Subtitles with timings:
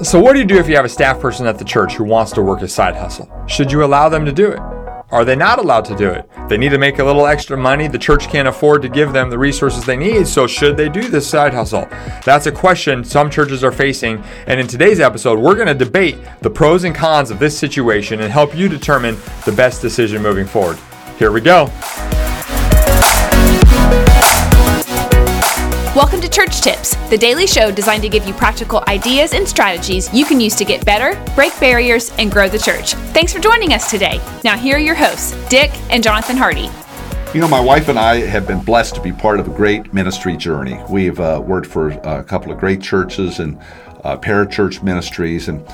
[0.00, 2.04] So, what do you do if you have a staff person at the church who
[2.04, 3.28] wants to work a side hustle?
[3.48, 4.60] Should you allow them to do it?
[5.10, 6.28] Are they not allowed to do it?
[6.48, 7.88] They need to make a little extra money.
[7.88, 10.28] The church can't afford to give them the resources they need.
[10.28, 11.88] So, should they do this side hustle?
[12.24, 14.22] That's a question some churches are facing.
[14.46, 18.20] And in today's episode, we're going to debate the pros and cons of this situation
[18.20, 20.78] and help you determine the best decision moving forward.
[21.18, 21.72] Here we go.
[25.98, 30.14] Welcome to Church Tips, the daily show designed to give you practical ideas and strategies
[30.14, 32.94] you can use to get better, break barriers, and grow the church.
[33.12, 34.20] Thanks for joining us today.
[34.44, 36.70] Now, here are your hosts, Dick and Jonathan Hardy.
[37.34, 39.92] You know, my wife and I have been blessed to be part of a great
[39.92, 40.80] ministry journey.
[40.88, 43.58] We've uh, worked for a couple of great churches and
[44.04, 45.66] uh, parachurch ministries, and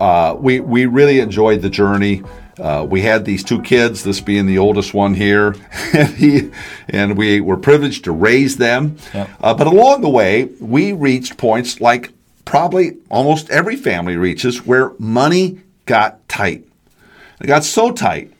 [0.00, 2.24] uh, we we really enjoyed the journey.
[2.58, 5.54] Uh, we had these two kids, this being the oldest one here,
[5.94, 6.50] and, he,
[6.88, 8.96] and we were privileged to raise them.
[9.40, 12.12] Uh, but along the way, we reached points like
[12.44, 16.64] probably almost every family reaches where money got tight.
[17.40, 18.32] It got so tight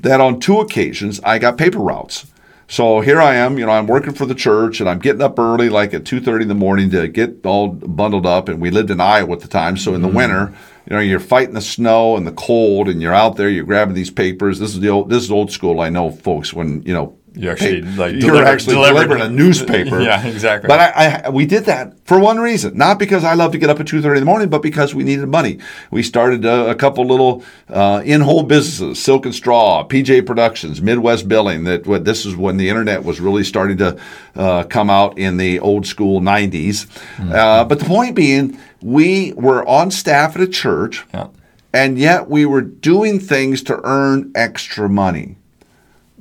[0.00, 2.26] that on two occasions I got paper routes.
[2.68, 5.38] So here I am, you know, I'm working for the church and I'm getting up
[5.38, 8.48] early, like at 2.30 in the morning to get all bundled up.
[8.48, 9.76] And we lived in Iowa at the time.
[9.76, 10.16] So in the mm-hmm.
[10.16, 10.54] winter,
[10.86, 13.94] you know, you're fighting the snow and the cold and you're out there, you're grabbing
[13.94, 14.58] these papers.
[14.58, 15.80] This is the old, this is old school.
[15.80, 19.08] I know folks when, you know, you actually like you're delivered, actually delivered.
[19.08, 20.00] delivering a newspaper.
[20.00, 20.68] yeah, exactly.
[20.68, 23.70] But I, I, we did that for one reason, not because I love to get
[23.70, 25.58] up at two thirty in the morning, but because we needed money.
[25.90, 31.28] We started a, a couple little uh, in-home businesses: Silk and Straw, PJ Productions, Midwest
[31.28, 31.64] Billing.
[31.64, 33.98] That what this is when the internet was really starting to
[34.34, 36.86] uh, come out in the old school '90s.
[36.86, 37.32] Mm-hmm.
[37.32, 41.28] Uh, but the point being, we were on staff at a church, yeah.
[41.72, 45.36] and yet we were doing things to earn extra money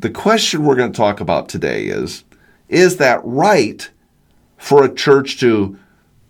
[0.02, 2.24] the question we're going to talk about today is
[2.70, 3.90] is that right
[4.58, 5.78] for a church to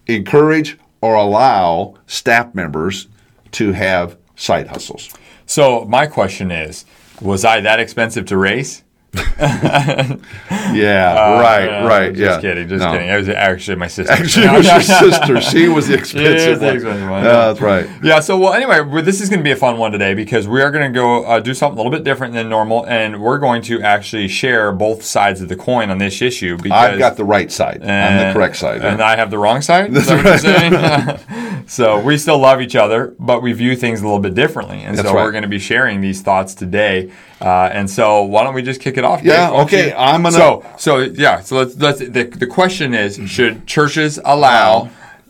[0.07, 3.07] encourage or allow staff members
[3.51, 5.09] to have side hustles?
[5.45, 6.85] So, my question is
[7.21, 8.83] was I that expensive to raise?
[9.13, 12.15] yeah, uh, right, right.
[12.15, 12.39] Just yeah.
[12.39, 12.93] kidding, just no.
[12.93, 13.09] kidding.
[13.09, 14.13] It was actually my sister.
[14.13, 15.41] Actually, it was your sister.
[15.41, 16.75] She was the expensive, one.
[16.75, 17.23] expensive one.
[17.25, 17.89] Yeah, that's right.
[18.01, 18.21] Yeah.
[18.21, 20.71] So, well, anyway, this is going to be a fun one today because we are
[20.71, 23.61] going to go uh, do something a little bit different than normal, and we're going
[23.63, 26.55] to actually share both sides of the coin on this issue.
[26.55, 27.81] Because I've got the right side.
[27.81, 29.93] And, I'm the correct side, and I have the wrong side.
[29.93, 31.65] That's right.
[31.67, 34.97] so we still love each other, but we view things a little bit differently, and
[34.97, 35.23] that's so right.
[35.23, 37.11] we're going to be sharing these thoughts today.
[37.41, 39.23] Uh, and so, why don't we just kick it off?
[39.23, 39.49] Yeah.
[39.49, 39.59] Dave?
[39.61, 39.93] Okay.
[39.93, 40.35] I'm gonna.
[40.35, 41.41] So, so yeah.
[41.41, 41.75] So let's.
[41.77, 44.89] let's the, the question is: Should churches allow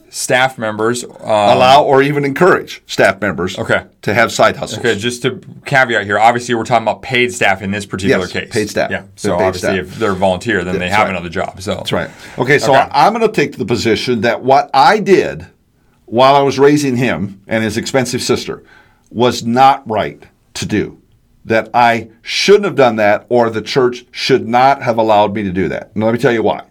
[0.10, 3.58] staff members um, allow or even encourage staff members?
[3.58, 3.86] Okay.
[4.04, 4.80] To have side hustles.
[4.80, 4.98] Okay.
[4.98, 8.52] Just to caveat here, obviously we're talking about paid staff in this particular yes, case.
[8.52, 8.92] Paid staff.
[8.92, 9.06] Yeah.
[9.16, 9.78] So obviously, staff.
[9.78, 11.12] if they're volunteer, then That's they have right.
[11.12, 11.62] another job.
[11.62, 12.10] So that's right.
[12.38, 12.60] Okay.
[12.60, 12.90] So okay.
[12.92, 15.48] I'm going to take the position that what I did
[16.06, 18.64] while I was raising him and his expensive sister
[19.10, 20.22] was not right
[20.56, 21.01] to do
[21.46, 25.52] that I shouldn't have done that or the church should not have allowed me to
[25.52, 25.92] do that.
[25.94, 26.64] And let me tell you why.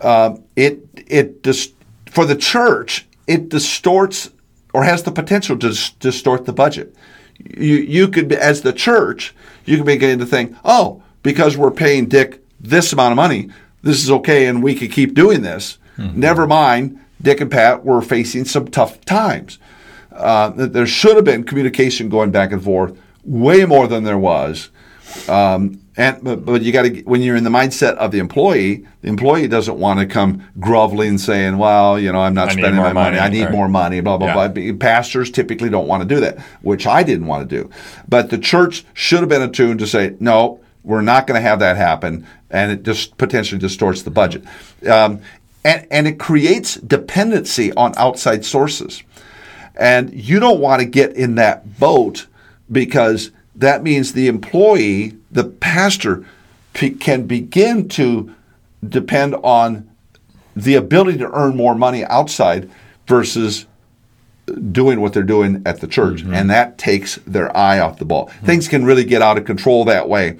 [0.00, 1.72] Um, it it dis-
[2.10, 4.30] for the church it distorts
[4.72, 6.94] or has the potential to dis- distort the budget.
[7.38, 11.70] You you could be, as the church you could begin to think, oh, because we're
[11.70, 13.50] paying Dick this amount of money,
[13.82, 15.78] this is okay, and we could keep doing this.
[15.98, 16.18] Mm-hmm.
[16.18, 19.58] Never mind, Dick and Pat were facing some tough times.
[20.12, 24.70] Uh, there should have been communication going back and forth way more than there was.
[25.28, 28.86] Um, and but, but you got to when you're in the mindset of the employee,
[29.00, 32.76] the employee doesn't want to come groveling saying, "Well, you know, I'm not I spending
[32.76, 33.16] my money.
[33.16, 33.18] money.
[33.18, 34.48] I need or, more money." Blah blah yeah.
[34.48, 34.72] blah.
[34.78, 37.70] Pastors typically don't want to do that, which I didn't want to do.
[38.08, 41.60] But the church should have been attuned to say, "No, we're not going to have
[41.60, 44.44] that happen," and it just potentially distorts the budget,
[44.86, 45.20] um,
[45.64, 49.02] and and it creates dependency on outside sources,
[49.76, 52.26] and you don't want to get in that boat
[52.70, 56.24] because that means the employee, the pastor,
[56.74, 58.34] can begin to
[58.86, 59.90] depend on
[60.54, 62.70] the ability to earn more money outside
[63.06, 63.66] versus
[64.70, 66.22] doing what they're doing at the church.
[66.22, 66.34] Mm-hmm.
[66.34, 68.28] And that takes their eye off the ball.
[68.28, 68.46] Mm-hmm.
[68.46, 70.38] Things can really get out of control that way.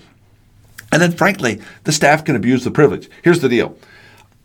[0.92, 3.08] And then, frankly, the staff can abuse the privilege.
[3.22, 3.76] Here's the deal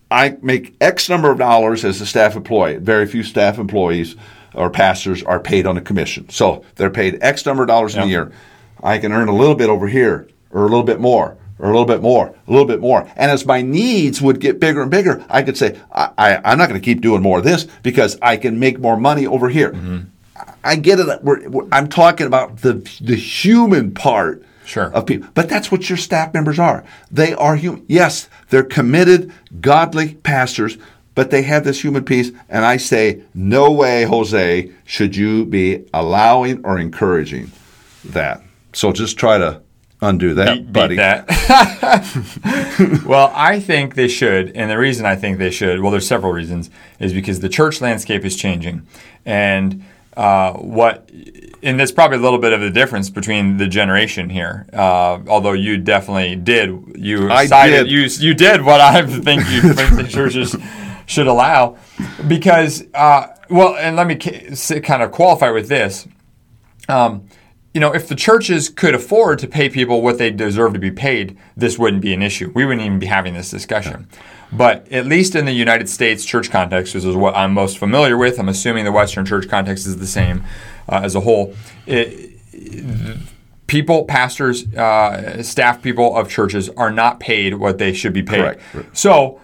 [0.09, 4.15] I make X number of dollars as a staff employee, very few staff employees
[4.53, 6.29] or pastors are paid on a commission.
[6.29, 8.03] So they're paid X number of dollars yep.
[8.03, 8.31] in a year.
[8.83, 11.71] I can earn a little bit over here, or a little bit more, or a
[11.71, 13.07] little bit more, a little bit more.
[13.15, 16.57] And as my needs would get bigger and bigger, I could say, I, I, am
[16.57, 19.49] not going to keep doing more of this because I can make more money over
[19.49, 19.71] here.
[19.71, 19.99] Mm-hmm.
[20.63, 21.23] I get it.
[21.23, 24.91] We're, we're, I'm talking about the, the human part sure.
[24.93, 25.29] of people.
[25.33, 26.83] But that's what your staff members are.
[27.11, 27.85] They are human.
[27.87, 30.77] Yes, they're committed, godly pastors,
[31.15, 32.31] but they have this human piece.
[32.49, 37.51] And I say, no way, Jose, should you be allowing or encouraging
[38.05, 38.41] that.
[38.73, 39.61] So just try to
[40.01, 40.95] undo that, beat, buddy.
[40.95, 41.27] that.
[43.05, 46.31] well, I think they should, and the reason I think they should, well, there's several
[46.33, 46.69] reasons,
[46.99, 48.87] is because the church landscape is changing,
[49.25, 49.83] and
[50.17, 51.09] uh, what,
[51.61, 54.65] and there's probably a little bit of a difference between the generation here.
[54.73, 57.91] Uh, although you definitely did, you I cited, did.
[57.91, 60.55] you you did what I think you think the churches
[61.05, 61.77] should allow,
[62.27, 66.07] because uh, well, and let me kind of qualify with this.
[66.87, 67.27] Um,
[67.73, 70.91] you know, if the churches could afford to pay people what they deserve to be
[70.91, 72.51] paid, this wouldn't be an issue.
[72.53, 74.07] We wouldn't even be having this discussion.
[74.51, 78.17] But at least in the United States church context, which is what I'm most familiar
[78.17, 80.43] with, I'm assuming the Western church context is the same
[80.89, 81.55] uh, as a whole.
[81.85, 82.31] It,
[83.67, 88.59] people, pastors, uh, staff people of churches are not paid what they should be paid.
[88.73, 88.97] Correct.
[88.97, 89.39] So,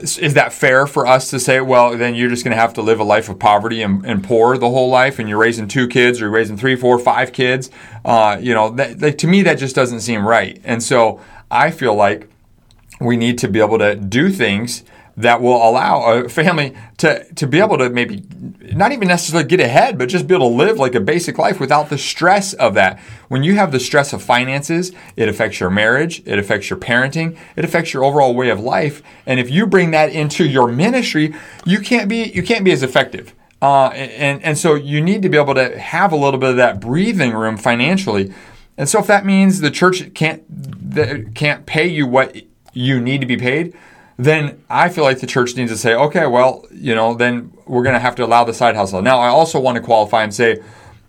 [0.00, 2.82] is that fair for us to say, well, then you're just going to have to
[2.82, 5.88] live a life of poverty and, and poor the whole life, and you're raising two
[5.88, 7.70] kids, or you're raising three, four, five kids?
[8.04, 10.60] Uh, you know, that, to me, that just doesn't seem right.
[10.64, 11.20] And so
[11.50, 12.28] I feel like
[13.00, 14.84] we need to be able to do things
[15.16, 18.24] that will allow a family to, to be able to maybe
[18.72, 21.60] not even necessarily get ahead, but just be able to live like a basic life
[21.60, 22.98] without the stress of that.
[23.28, 27.36] When you have the stress of finances, it affects your marriage, it affects your parenting,
[27.56, 29.02] it affects your overall way of life.
[29.26, 31.34] And if you bring that into your ministry,
[31.66, 33.34] you can't be you can't be as effective.
[33.60, 36.56] Uh, and and so you need to be able to have a little bit of
[36.56, 38.32] that breathing room financially.
[38.76, 40.42] And so if that means the church can't
[41.34, 42.36] can't pay you what
[42.72, 43.76] you need to be paid,
[44.24, 47.82] then I feel like the church needs to say, okay, well, you know, then we're
[47.82, 49.02] going to have to allow the side hustle.
[49.02, 50.62] Now, I also want to qualify and say,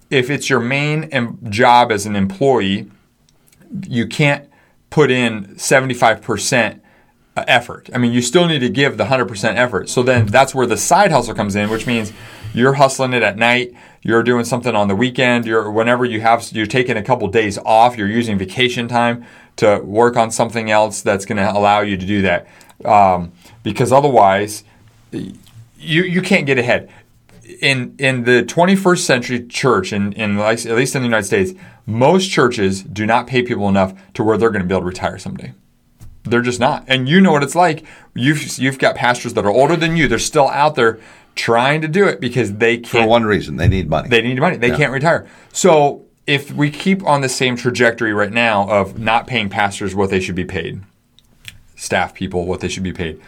[0.10, 2.90] if it's your main em- job as an employee,
[3.88, 4.50] you can't
[4.90, 6.80] put in 75%
[7.36, 7.90] uh, effort.
[7.94, 9.90] I mean, you still need to give the 100% effort.
[9.90, 12.14] So then that's where the side hustle comes in, which means
[12.54, 13.74] you're hustling it at night,
[14.04, 17.58] you're doing something on the weekend, you're whenever you have you're taking a couple days
[17.58, 19.26] off, you're using vacation time
[19.56, 22.48] to work on something else that's going to allow you to do that.
[22.86, 23.32] Um,
[23.64, 24.64] because otherwise
[25.12, 26.90] you you can't get ahead.
[27.60, 31.54] In in the 21st century church, in, in at least in the United States,
[31.86, 34.88] most churches do not pay people enough to where they're going to be able to
[34.88, 35.54] retire someday.
[36.24, 36.86] They're just not.
[36.88, 37.86] And you know what it's like.
[38.14, 40.08] You've you've got pastors that are older than you.
[40.08, 41.00] They're still out there
[41.36, 43.04] trying to do it because they can't.
[43.04, 44.08] For one reason, they need money.
[44.08, 44.56] They need money.
[44.56, 45.28] They can't retire.
[45.52, 50.10] So if we keep on the same trajectory right now of not paying pastors what
[50.10, 50.82] they should be paid,
[51.84, 53.22] staff people what they should be paid,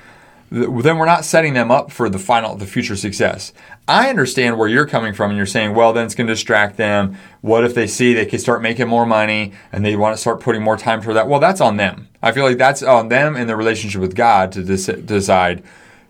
[0.52, 3.52] then we're not setting them up for the final, the future success.
[3.88, 6.78] I understand where you're coming from, and you're saying, well, then it's going to distract
[6.78, 7.18] them.
[7.42, 10.40] What if they see they can start making more money and they want to start
[10.40, 11.28] putting more time toward that?
[11.28, 12.07] Well, that's on them.
[12.22, 15.63] I feel like that's on them and their relationship with God to dec- decide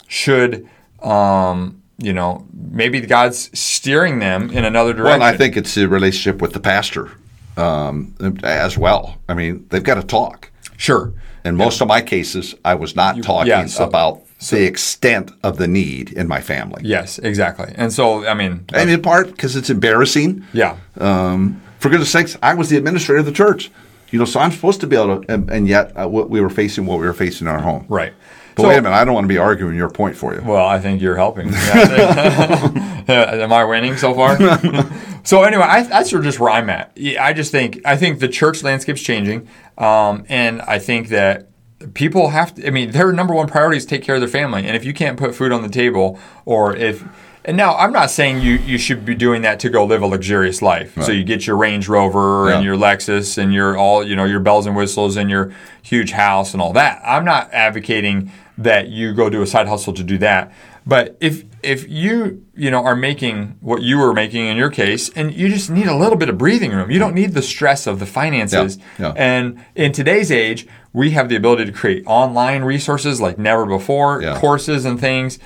[0.08, 0.70] should.
[1.02, 5.22] Um, you know, maybe God's steering them in another direction.
[5.22, 7.12] Well, I think it's the relationship with the pastor
[7.56, 8.14] um,
[8.44, 9.18] as well.
[9.30, 10.52] I mean, they've got to talk.
[10.78, 11.14] Sure.
[11.44, 15.58] In most of my cases, I was not talking yeah, so- about the extent of
[15.58, 16.82] the need in my family.
[16.84, 17.72] Yes, exactly.
[17.76, 20.44] And so, I mean, And in part because it's embarrassing.
[20.54, 23.72] yeah, Um, for goodness sakes, I was the administrator of the church.
[24.12, 26.50] You know, so I'm supposed to be able to, and, and yet uh, we were
[26.50, 27.86] facing what we were facing in our home.
[27.90, 28.14] right.
[28.56, 30.42] But So- wait a minute, I don't want to be arguing your point for you.
[30.44, 31.50] Well, I think you're helping.
[31.50, 33.02] Yeah.
[33.08, 34.38] Am I winning so far?
[35.24, 36.98] so anyway, I, that's sort of just where I'm at.
[37.20, 39.48] I just think I think the church landscape's changing,
[39.78, 41.50] um, and I think that
[41.94, 42.66] people have to.
[42.66, 44.94] I mean, their number one priority is take care of their family, and if you
[44.94, 47.04] can't put food on the table, or if
[47.46, 50.08] and now I'm not saying you you should be doing that to go live a
[50.08, 50.98] luxurious life.
[51.04, 54.40] So you get your Range Rover and your Lexus and your all you know your
[54.40, 57.02] bells and whistles and your huge house and all that.
[57.06, 60.52] I'm not advocating that you go do a side hustle to do that.
[60.86, 65.10] But if if you you know are making what you were making in your case,
[65.10, 67.88] and you just need a little bit of breathing room, you don't need the stress
[67.88, 68.78] of the finances.
[69.00, 69.14] Yeah, yeah.
[69.16, 74.22] And in today's age, we have the ability to create online resources like never before,
[74.22, 74.40] Yeah.
[74.40, 75.40] courses and things.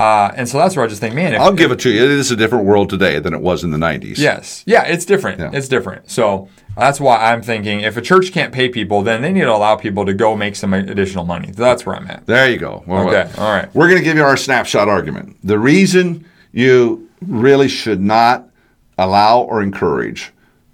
[0.00, 2.02] Uh, and so that's where I just think, man, if, I'll give it to you.
[2.02, 4.16] It is a different world today than it was in the 90s.
[4.16, 4.62] Yes.
[4.66, 5.38] Yeah, it's different.
[5.40, 5.50] Yeah.
[5.52, 6.10] It's different.
[6.10, 9.52] So that's why I'm thinking if a church can't pay people, then they need to
[9.54, 11.50] allow people to go make some additional money.
[11.50, 12.24] That's where I'm at.
[12.24, 12.82] There you go.
[12.86, 13.72] Well, Okay, all right.
[13.74, 15.36] We're going to give you our snapshot argument.
[15.44, 18.48] The reason you really should not
[18.96, 20.32] allow or encourage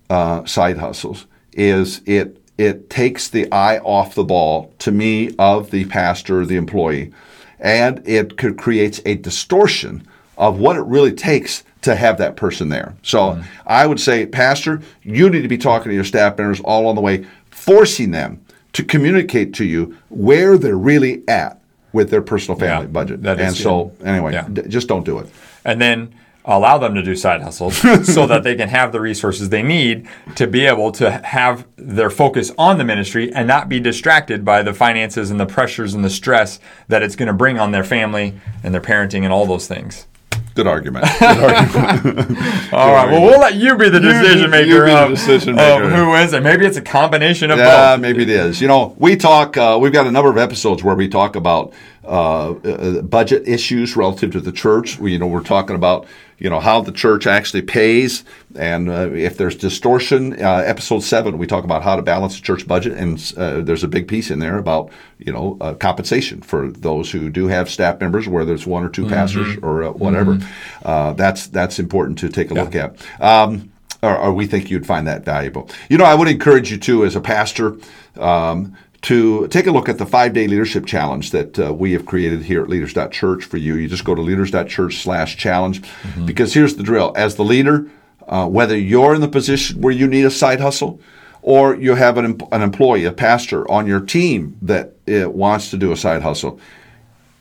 [0.09, 5.71] uh, side hustles is it it takes the eye off the ball to me of
[5.71, 7.13] the pastor, the employee,
[7.61, 12.69] and it could creates a distortion of what it really takes to have that person
[12.69, 12.95] there.
[13.03, 13.43] So mm-hmm.
[13.67, 16.95] I would say, Pastor, you need to be talking to your staff members all on
[16.95, 21.61] the way, forcing them to communicate to you where they're really at
[21.93, 23.23] with their personal family Yeah, budget.
[23.23, 24.47] that is and so, anyway, Yeah.
[24.53, 25.29] d- just don't do it.
[25.65, 26.13] and then
[26.47, 27.77] allow them to do side hustles
[28.15, 32.11] so that they can have the resources they need to be able to have their
[32.11, 36.05] focus on the ministry and not be distracted by the finances and the pressures and
[36.05, 39.45] the stress that it's going to bring on their family and their parenting and all
[39.47, 40.07] those things.
[40.55, 41.05] Good argument.
[41.19, 42.31] Good argument.
[42.73, 43.11] All right.
[43.11, 45.57] Well, we'll let you be the You- decision you maker be the of, decision of
[45.83, 45.91] maker.
[45.91, 48.01] who wins, and maybe it's a combination of Yeah, both.
[48.01, 48.61] maybe it is.
[48.63, 49.57] You know, we talk.
[49.59, 51.75] Uh, we've got a number of episodes where we talk about
[52.07, 54.99] uh, budget issues relative to the church.
[54.99, 56.07] We, you know, we're talking about
[56.39, 60.35] you know how the church actually pays, and uh, if there's distortion.
[60.35, 63.83] Uh, episode seven, we talk about how to balance the church budget, and uh, there's
[63.83, 67.71] a big piece in there about you know uh, compensation for those who do have
[67.71, 70.39] staff members, whether it's one or 2 pastors or uh, whatever.
[70.85, 72.97] Uh, that's that's important to take a look at.
[73.21, 73.73] Um,
[74.03, 75.69] or, or we think you'd find that valuable.
[75.89, 77.77] You know, I would encourage you to, as a pastor,
[78.17, 82.05] um, to take a look at the five day leadership challenge that uh, we have
[82.05, 83.77] created here at leaders.church for you.
[83.77, 85.83] You just go to leaders.church slash challenge
[86.27, 87.13] because here's the drill.
[87.15, 87.89] As the leader,
[88.27, 91.01] uh, whether you're in the position where you need a side hustle
[91.41, 95.77] or you have an, an employee, a pastor on your team that uh, wants to
[95.77, 96.59] do a side hustle,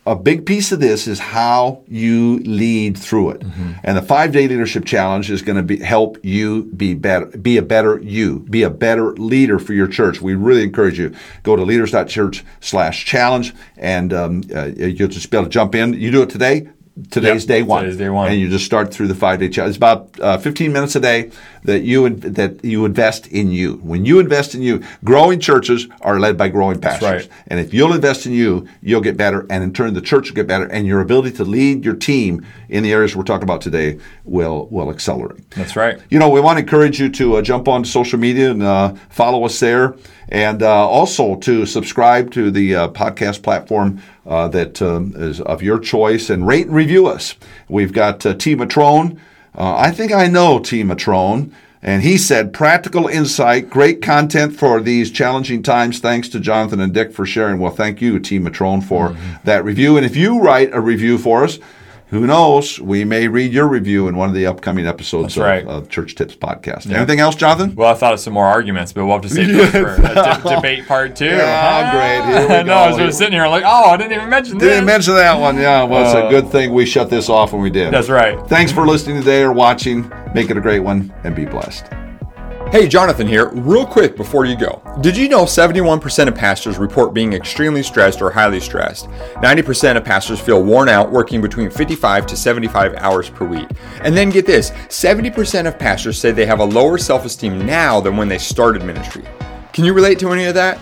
[0.05, 3.41] a big piece of this is how you lead through it.
[3.83, 7.57] And the five day leadership challenge is going to be help you be better, be
[7.57, 10.21] a better you, be a better leader for your church.
[10.21, 15.37] We really encourage you go to leaders.church slash challenge and um, uh, you'll just be
[15.37, 15.93] able to jump in.
[15.93, 16.69] You do it today.
[17.11, 17.83] Today's Yep, day one.
[17.83, 18.31] today's day one.
[18.31, 19.71] And you just start through the five day challenge.
[19.71, 21.29] It's about uh, 15 minutes a day
[21.65, 23.73] that you in- that you invest in you.
[23.83, 27.09] When you invest in you, growing churches are led by growing pastors.
[27.09, 27.29] right.
[27.47, 29.45] And if you'll invest in you, you'll get better.
[29.49, 30.67] And in turn, the church will get better.
[30.67, 34.67] And your ability to lead your team in the areas we're talking about today will,
[34.67, 35.49] will accelerate.
[35.51, 35.99] That's right.
[36.09, 38.93] You know, we want to encourage you to uh, jump on social media and uh,
[39.09, 39.95] follow us there.
[40.29, 45.61] And uh, also to subscribe to the uh, podcast platform uh, that um, is of
[45.61, 47.35] your choice and rate and review us.
[47.69, 48.55] We've got uh, T.
[48.55, 49.19] Matrone.
[49.57, 50.83] Uh, I think I know T.
[50.83, 51.51] Matrone.
[51.81, 55.99] And he said, practical insight, great content for these challenging times.
[55.99, 57.59] Thanks to Jonathan and Dick for sharing.
[57.59, 58.39] Well, thank you, T.
[58.39, 59.33] Matrone, for Mm-hmm.
[59.43, 59.95] that review.
[59.95, 61.59] And if you write a review for us,
[62.07, 62.79] who knows?
[62.79, 65.65] We may read your review in one of the upcoming episodes of, right.
[65.65, 66.91] of Church Tips Podcast.
[66.91, 67.75] Anything else, Jonathan?
[67.75, 70.13] Well, I thought of some more arguments, but we'll have to save those for a
[70.13, 71.25] de- debate part two.
[71.25, 72.47] Yeah, oh, great.
[72.47, 74.69] Here we no, I was just sitting here like, oh, I didn't even mention this.
[74.69, 75.57] Didn't mention that one.
[75.57, 77.91] Yeah, well, it's a uh, good thing we shut this off when we did.
[77.91, 78.39] That's right.
[78.47, 80.11] Thanks for listening today or watching.
[80.33, 81.85] Make it a great one and be blessed.
[82.71, 83.49] Hey, Jonathan here.
[83.49, 84.81] Real quick before you go.
[84.99, 89.07] Did you know 71% of pastors report being extremely stressed or highly stressed?
[89.35, 93.69] 90% of pastors feel worn out working between 55 to 75 hours per week.
[94.01, 98.01] And then get this 70% of pastors say they have a lower self esteem now
[98.01, 99.23] than when they started ministry.
[99.71, 100.79] Can you relate to any of that?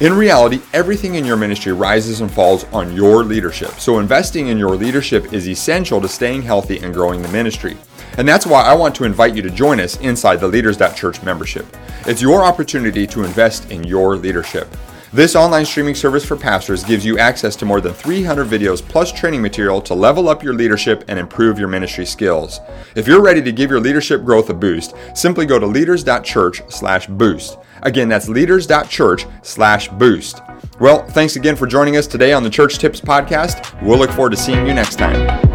[0.00, 3.72] In reality, everything in your ministry rises and falls on your leadership.
[3.72, 7.76] So, investing in your leadership is essential to staying healthy and growing the ministry.
[8.18, 11.64] And that's why I want to invite you to join us inside the Leaders.Church membership.
[12.06, 14.68] It's your opportunity to invest in your leadership.
[15.10, 19.10] This online streaming service for pastors gives you access to more than 300 videos plus
[19.10, 22.60] training material to level up your leadership and improve your ministry skills.
[22.94, 27.58] If you're ready to give your leadership growth a boost, simply go to leaders.church/boost.
[27.82, 30.42] Again, that's leaders.church/boost.
[30.78, 33.82] Well, thanks again for joining us today on the Church Tips podcast.
[33.82, 35.47] We'll look forward to seeing you next time.